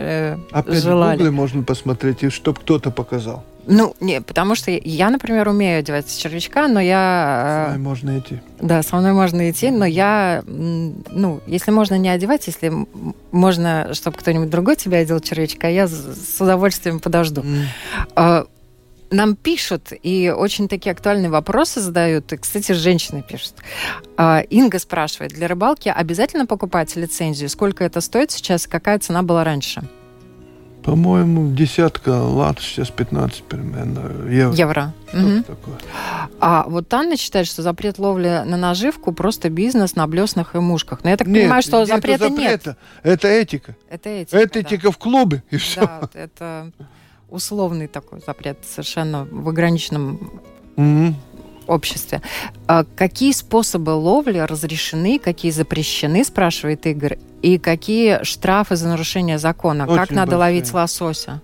[0.50, 1.16] Опять желали.
[1.16, 3.44] в Гугле можно посмотреть, и чтобы кто-то показал.
[3.66, 7.66] Ну, не, потому что я, например, умею одевать червячка, но я...
[7.66, 8.40] Со мной можно идти.
[8.60, 12.72] Да, со мной можно идти, но я, ну, если можно не одевать, если
[13.32, 17.44] можно, чтобы кто-нибудь другой тебя одел червячка, я с удовольствием подожду.
[18.16, 18.46] Mm.
[19.12, 22.32] Нам пишут, и очень такие актуальные вопросы задают.
[22.32, 23.54] И, кстати, женщины пишут.
[24.16, 27.48] А, Инга спрашивает, для рыбалки обязательно покупать лицензию?
[27.48, 28.68] Сколько это стоит сейчас?
[28.68, 29.82] Какая цена была раньше?
[30.84, 34.54] По-моему, десятка лат, сейчас 15 примерно евро.
[34.56, 34.94] Евро.
[35.12, 35.42] Угу.
[35.42, 35.78] Такое.
[36.40, 41.00] А вот Анна считает, что запрет ловли на наживку просто бизнес на блеснах и мушках.
[41.04, 42.76] Но я так нет, понимаю, что запрета, запрета нет.
[43.02, 43.76] Это этика.
[43.90, 44.90] Это этика, Это этика да.
[44.90, 45.80] в клубе, и все.
[45.82, 46.72] Да, вот это
[47.28, 50.40] условный такой запрет, совершенно в ограниченном
[50.76, 51.14] угу
[51.70, 52.20] обществе.
[52.66, 59.84] А какие способы ловли разрешены, какие запрещены, спрашивает Игорь, и какие штрафы за нарушение закона?
[59.84, 60.38] Очень как надо большие.
[60.38, 61.40] ловить лосося?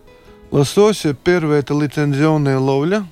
[0.50, 3.06] Лосося, первое, это лицензионная ловля.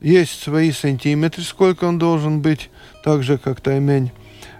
[0.00, 2.70] Есть свои сантиметры, сколько он должен быть,
[3.04, 4.12] так же, как таймень.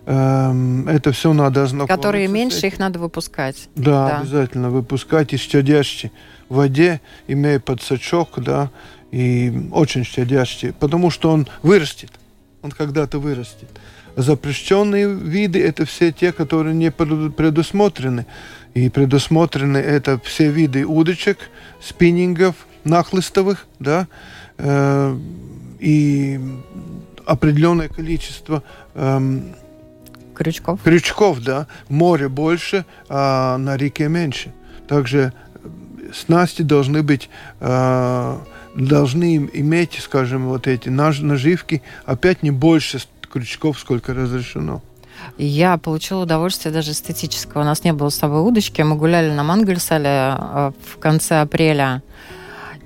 [0.07, 1.97] Эм, это все надо ознакомиться.
[1.97, 3.69] Которые меньше, их надо выпускать.
[3.75, 6.13] Да, да, обязательно выпускать из щадящей
[6.49, 8.71] в воде, имея подсачок, да,
[9.11, 12.11] и очень щадящий, потому что он вырастет,
[12.63, 13.69] он когда-то вырастет.
[14.17, 18.27] Запрещенные виды– это все те, которые не предусмотрены.
[18.75, 21.39] И предусмотрены это все виды удочек,
[21.81, 24.07] спиннингов, нахлыстовых, да,
[24.59, 25.19] э,
[25.81, 26.41] и
[27.27, 28.63] определенное количество
[28.95, 29.41] э,
[30.35, 30.81] крючков.
[30.83, 31.67] Крючков, да.
[31.89, 34.53] Море больше, а на реке меньше.
[34.87, 35.33] Также
[36.13, 37.29] снасти должны быть
[37.61, 38.39] э,
[38.75, 42.99] должны иметь, скажем, вот эти наживки опять не больше
[43.35, 44.81] крючков, сколько разрешено.
[45.39, 47.63] Я получила удовольствие даже эстетического.
[47.63, 48.83] У нас не было с собой удочки.
[48.83, 52.03] Мы гуляли на Мангельсале э, в конце апреля.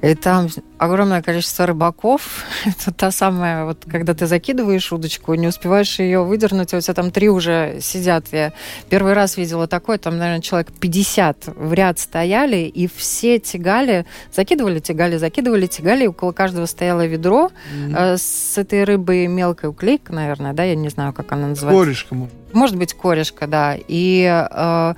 [0.01, 2.45] И там огромное количество рыбаков.
[2.65, 6.95] Это та самая, вот когда ты закидываешь удочку, не успеваешь ее выдернуть, а у тебя
[6.95, 8.27] там три уже сидят.
[8.31, 8.53] Я
[8.89, 14.79] первый раз видела такое, там, наверное, человек 50 в ряд стояли, и все тягали, закидывали,
[14.79, 18.15] тягали, закидывали, тягали, и около каждого стояло ведро mm-hmm.
[18.15, 21.85] э, с этой рыбой мелкой уклейкой, наверное, да, я не знаю, как она называется.
[21.85, 22.17] Корешка.
[22.53, 23.77] Может быть, корешка, да.
[23.77, 24.95] И э,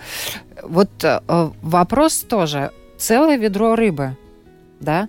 [0.63, 1.21] вот э,
[1.63, 2.71] вопрос тоже.
[2.99, 4.15] Целое ведро рыбы–
[4.81, 5.09] да,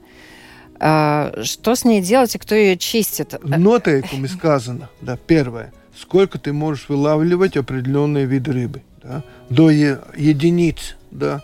[0.79, 3.35] а, что с ней делать и кто ее чистит?
[3.41, 10.97] В нотейкуме сказано, да, первое, сколько ты можешь вылавливать определенные виды рыбы, да, до единиц,
[11.11, 11.41] да,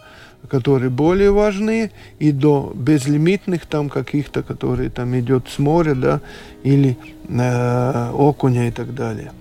[0.49, 6.21] которые более важные, и до безлимитных там каких-то, которые там идет с моря, да,
[6.63, 9.31] или э, окуня и так далее.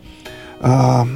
[0.60, 1.06] А,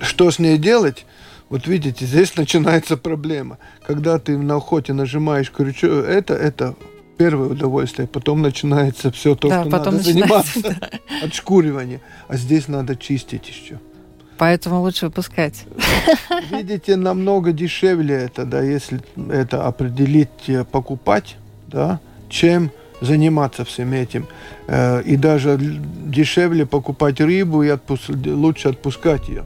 [0.00, 1.06] что с ней делать?
[1.48, 3.58] Вот видите, здесь начинается проблема.
[3.86, 6.74] Когда ты на охоте нажимаешь крючок, это, это
[7.16, 10.90] первое удовольствие, потом начинается все то, да, что потом надо заниматься, да.
[11.22, 12.00] отшкуривание.
[12.28, 13.78] А здесь надо чистить еще.
[14.38, 15.64] Поэтому лучше выпускать.
[16.50, 19.00] Видите, намного дешевле это, да, если
[19.30, 21.36] это определить, э, покупать,
[21.68, 24.26] да, чем заниматься всем этим.
[24.66, 28.10] Э, и даже дешевле покупать рыбу и отпуск...
[28.10, 29.44] лучше отпускать ее.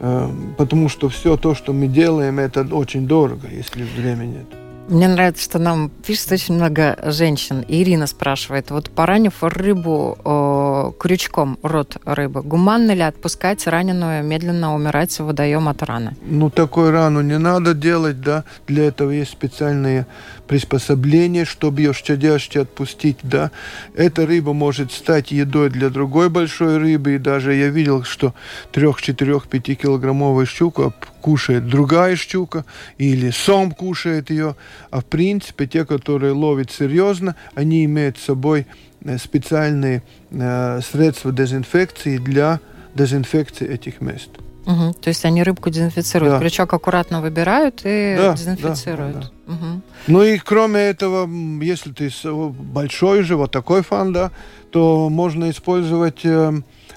[0.00, 4.46] Э, потому что все то, что мы делаем, это очень дорого, если времени нет.
[4.92, 7.64] Мне нравится, что нам пишет очень много женщин.
[7.66, 15.18] Ирина спрашивает, вот поранив рыбу э, крючком, рот рыбы, гуманно ли отпускать раненую медленно умирать
[15.18, 16.14] в водоем от раны?
[16.26, 18.44] Ну, такую рану не надо делать, да.
[18.66, 20.06] Для этого есть специальные
[20.46, 23.50] приспособления, чтобы ее щадяще отпустить, да.
[23.94, 28.34] Эта рыба может стать едой для другой большой рыбы, и даже я видел, что
[28.72, 32.64] 3-4-5 килограммовая щука кушает другая щука,
[32.98, 34.56] или сом кушает ее.
[34.90, 38.66] А в принципе, те, которые ловят серьезно, они имеют с собой
[39.04, 42.60] э, специальные э, средства дезинфекции для
[42.94, 44.30] дезинфекции этих мест.
[44.66, 44.94] Угу.
[44.94, 46.40] То есть они рыбку дезинфицируют, да.
[46.40, 49.14] крючок аккуратно выбирают и да, дезинфицируют.
[49.14, 49.54] Да, да, да.
[49.54, 49.80] Угу.
[50.08, 51.28] Ну и кроме этого,
[51.62, 54.30] если ты большой же, вот такой фан, да,
[54.70, 56.52] то можно использовать э,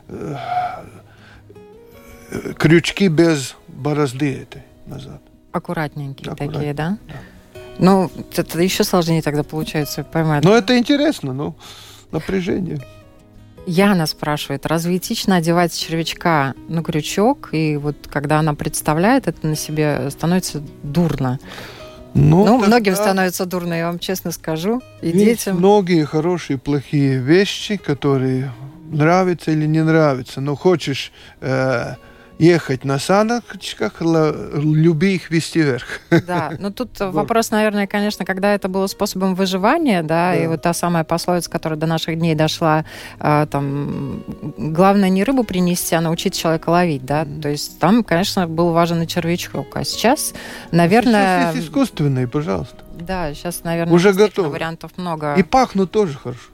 [0.08, 0.36] э,
[2.58, 5.21] крючки без борозды этой назад.
[5.51, 6.54] Аккуратненькие Аккуратнее.
[6.54, 6.97] такие, да?
[7.08, 7.13] да.
[7.78, 10.43] Ну, это еще сложнее тогда получается поймать.
[10.43, 11.56] Ну, это интересно, ну,
[12.12, 12.80] напряжение.
[13.67, 19.56] Яна спрашивает, разве этично одевать червячка на крючок, и вот когда она представляет это на
[19.56, 21.39] себе, становится дурно?
[22.13, 24.82] Ну, ну многим становится дурно, я вам честно скажу.
[25.01, 25.58] И Есть детям.
[25.58, 28.51] многие хорошие, плохие вещи, которые
[28.89, 30.41] нравятся или не нравятся.
[30.41, 31.95] Но хочешь э,
[32.38, 36.02] ехать на саночках, люби их вести вверх.
[36.28, 40.36] Да, но тут вопрос, наверное, конечно, когда это было способом выживания, да, да.
[40.36, 42.86] и вот та самая пословица, которая до наших дней дошла,
[43.19, 44.24] а, там,
[44.58, 47.41] главное не рыбу принести, а научить человека ловить, да, mm.
[47.41, 50.34] то есть там, конечно, был важен и червячок, а сейчас,
[50.71, 51.41] наверное...
[51.41, 52.78] Сейчас есть искусственные, пожалуйста.
[53.00, 54.50] Да, сейчас, наверное, уже готовы.
[54.50, 55.36] вариантов много.
[55.36, 56.50] И пахнут тоже хорошо.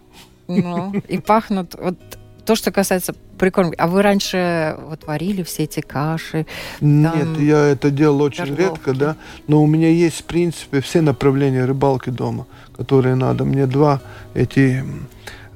[0.48, 1.76] Ну, и пахнут.
[1.80, 1.98] Вот
[2.46, 3.76] то, что касается прикормки.
[3.80, 6.46] А вы раньше вот варили все эти каши?
[6.80, 8.62] Нет, там, я это делал очень торговки.
[8.62, 9.16] редко, да.
[9.48, 12.46] Но у меня есть, в принципе, все направления рыбалки дома,
[12.78, 13.44] которые надо.
[13.44, 14.00] Мне два
[14.36, 14.86] эти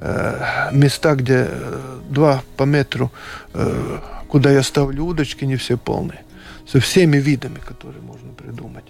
[0.00, 3.12] э, места, где э, два по метру,
[3.54, 6.24] э, куда я ставлю удочки, не все полные.
[6.66, 8.84] Со всеми видами, которые можно придумать.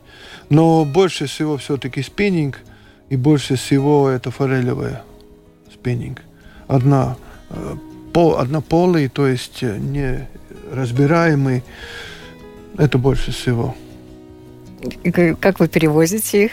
[0.48, 2.58] Но больше всего все-таки спиннинг,
[3.10, 5.02] и больше всего это форелевая
[5.70, 6.22] спиннинг.
[6.66, 7.16] Одна
[7.50, 7.74] э,
[8.16, 10.26] пол, однополый, то есть э, не
[10.72, 11.62] разбираемый.
[12.78, 13.74] Это больше всего.
[15.40, 16.52] Как вы перевозите их?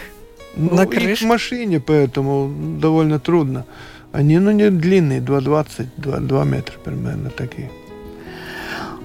[0.58, 1.12] Ну, на крыше?
[1.12, 3.64] Их в машине, поэтому довольно трудно.
[4.12, 7.72] Они, ну, не длинные, 2,20, 2, 2 метра примерно такие.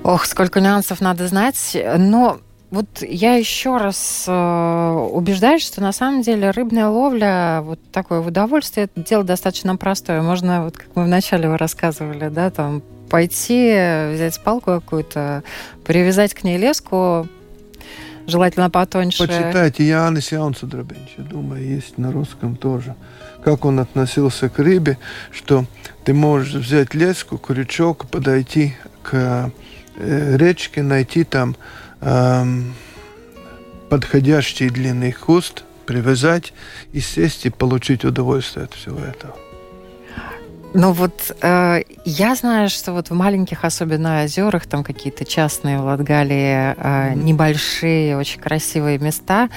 [0.03, 1.77] Ох, сколько нюансов надо знать.
[1.97, 8.21] Но вот я еще раз э, убеждаюсь, что на самом деле рыбная ловля, вот такое
[8.21, 10.21] удовольствие, это дело достаточно простое.
[10.21, 13.71] Можно, вот как мы вначале рассказывали, да, там пойти,
[14.13, 15.43] взять палку какую-то,
[15.87, 17.27] привязать к ней леску,
[18.27, 19.27] желательно потоньше.
[19.27, 22.95] Почитайте Янис Яунсудробинч, я думаю, есть на русском тоже.
[23.43, 24.99] Как он относился к рыбе,
[25.33, 25.65] что
[26.05, 29.51] ты можешь взять леску, крючок, подойти к
[29.97, 31.57] э, речке, найти там
[33.89, 36.53] подходящий длинный куст, привязать
[36.93, 39.35] и сесть и получить удовольствие от всего этого.
[40.75, 45.85] Ну вот э, я знаю, что вот в маленьких, особенно озерах, там какие-то частные в
[45.85, 47.15] Латгалии, э, mm-hmm.
[47.17, 49.49] небольшие, очень красивые места.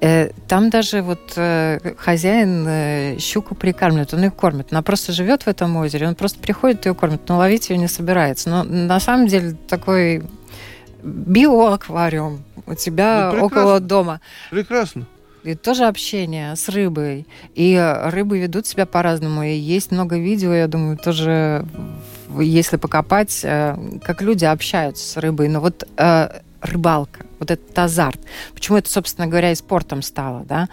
[0.00, 4.68] Э, там даже вот э, хозяин э, щуку прикармливает, он ее кормит.
[4.70, 7.76] Она просто живет в этом озере, он просто приходит и ее кормит, но ловить ее
[7.76, 8.48] не собирается.
[8.48, 10.22] Но на самом деле такой
[11.06, 14.20] биоаквариум у тебя ну, около дома.
[14.50, 15.06] Прекрасно.
[15.44, 17.26] И тоже общение с рыбой.
[17.54, 19.44] И рыбы ведут себя по-разному.
[19.44, 21.64] И есть много видео, я думаю, тоже,
[22.36, 25.48] если покопать, э, как люди общаются с рыбой.
[25.48, 28.18] Но вот э, рыбалка, вот этот азарт.
[28.54, 30.68] Почему это, собственно говоря, и спортом стало, да?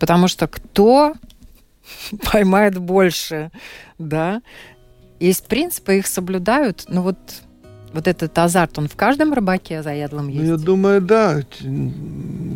[0.00, 1.14] Потому что кто
[2.32, 3.52] поймает больше,
[3.98, 4.42] да?
[5.20, 7.18] Есть принципы, их соблюдают, но вот
[7.92, 10.44] вот этот азарт, он в каждом рыбаке заядлом есть?
[10.44, 11.42] Ну, я думаю, да.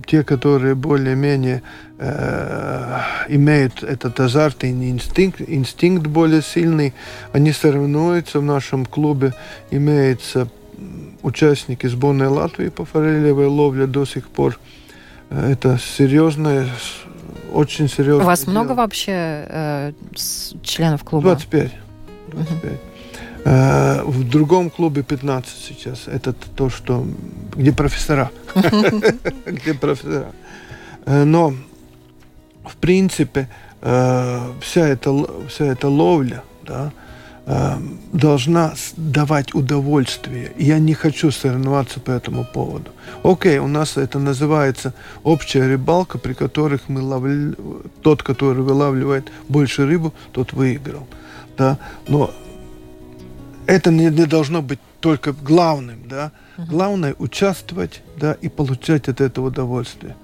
[0.06, 1.62] Те, которые более-менее
[1.98, 6.92] э, имеют этот азарт и инстинкт, инстинкт более сильный,
[7.32, 9.34] они соревнуются в нашем клубе.
[9.70, 10.48] Имеется
[11.22, 14.58] участники сборной Латвии по форелевой ловле до сих пор.
[15.30, 16.68] Это серьезное,
[17.52, 18.50] очень серьезное У вас дело.
[18.50, 19.12] много вообще
[19.48, 19.92] э,
[20.62, 21.30] членов клуба?
[21.30, 21.72] 25.
[22.32, 22.72] 25.
[22.72, 22.78] Угу.
[23.44, 26.06] Э, в другом клубе 15 сейчас.
[26.06, 27.06] Это то, что...
[27.56, 28.30] Где профессора.
[29.46, 30.32] Где профессора.
[31.06, 31.54] Э, но,
[32.64, 33.48] в принципе,
[33.80, 35.10] э, вся эта,
[35.48, 36.92] вся эта ловля, да,
[38.12, 40.52] должна давать удовольствие.
[40.58, 42.92] Я не хочу соревноваться по этому поводу.
[43.24, 47.56] Окей, у нас это называется общая рыбалка, при которых мы ловли...
[48.02, 51.08] тот, который вылавливает больше рыбу, тот выиграл.
[51.58, 51.78] Да?
[52.06, 52.30] Но
[53.72, 56.32] это не, не должно быть только главным, да.
[56.58, 56.66] Угу.
[56.66, 60.14] Главное участвовать, да, и получать от этого удовольствие.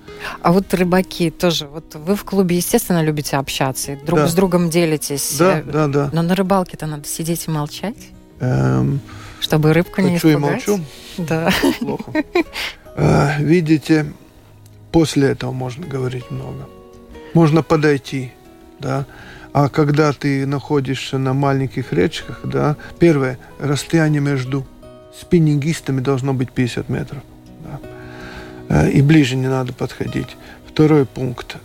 [0.42, 4.28] А вот рыбаки тоже, вот вы в клубе, естественно, любите общаться, друг да.
[4.28, 5.36] с другом делитесь.
[5.38, 6.10] Да, да, да.
[6.12, 7.96] Но на рыбалке-то надо сидеть и молчать.
[8.40, 9.00] Эм,
[9.40, 10.36] чтобы рыбку не испугать.
[10.36, 10.84] и молчу.
[11.16, 11.50] Да.
[11.80, 12.12] Плохо.
[12.96, 14.12] А, видите,
[14.92, 16.68] после этого можно говорить много.
[17.32, 18.32] Можно подойти,
[18.78, 19.06] да,
[19.52, 24.66] а когда ты находишься на маленьких речках, да, первое, расстояние между
[25.18, 27.22] спиннингистами должно быть 50 метров.
[28.68, 28.88] Да.
[28.88, 30.36] И ближе не надо подходить.
[30.66, 31.56] Второй пункт.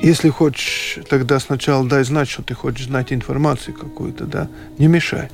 [0.00, 5.28] Если хочешь, тогда сначала дай знать, что ты хочешь знать информацию какую-то, да, не мешай.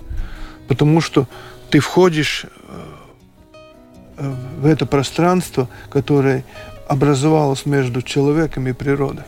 [0.67, 1.29] Потому что
[1.71, 2.47] ты входишь
[4.17, 6.43] в это пространство, которое
[6.89, 9.25] образовалось между человеком и природой.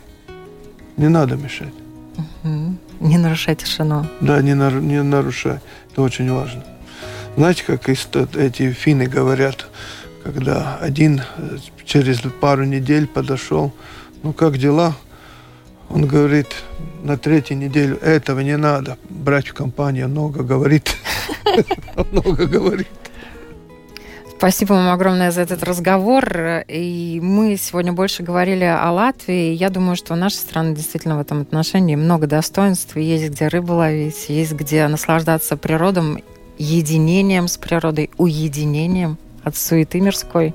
[0.98, 1.74] Не надо мешать.
[2.16, 2.74] Угу.
[3.00, 4.04] Не нарушай тишину.
[4.20, 5.60] Да, не, нар, не нарушай.
[5.90, 6.64] Это очень важно.
[7.36, 9.68] Знаете, как эти финны говорят,
[10.24, 13.72] когда один э, через пару недель подошел,
[14.24, 14.96] ну как дела?
[15.88, 16.48] Он говорит,
[17.04, 20.96] на третью неделю этого не надо брать в компанию, много говорит.
[22.12, 22.88] Много говорит.
[24.38, 26.62] Спасибо вам огромное за этот разговор.
[26.68, 29.52] И мы сегодня больше говорили о Латвии.
[29.52, 32.96] Я думаю, что наша страна действительно в этом отношении много достоинств.
[32.96, 36.22] Есть где рыбу ловить, есть где наслаждаться природом,
[36.56, 40.54] единением с природой, уединением от суеты мирской.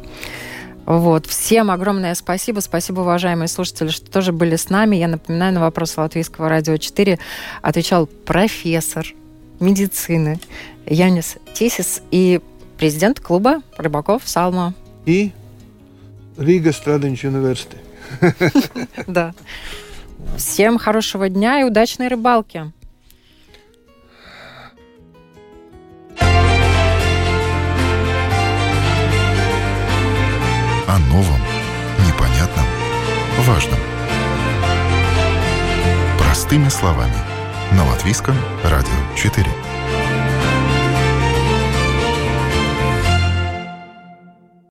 [0.85, 1.25] Вот.
[1.25, 2.61] Всем огромное спасибо.
[2.61, 4.95] Спасибо, уважаемые слушатели, что тоже были с нами.
[4.95, 7.19] Я напоминаю, на вопрос Латвийского радио 4
[7.61, 9.13] отвечал профессор
[9.59, 10.39] медицины
[10.85, 12.39] Янис Тисис и
[12.83, 14.73] президент клуба рыбаков Салма.
[15.05, 15.31] И
[16.37, 17.79] Рига Страденч университет.
[19.07, 19.33] Да.
[20.35, 22.73] Всем хорошего дня и удачной рыбалки.
[30.85, 31.39] О новом,
[32.05, 32.65] непонятном,
[33.47, 33.79] важном.
[36.19, 37.15] Простыми словами.
[37.71, 39.62] На Латвийском радио 4.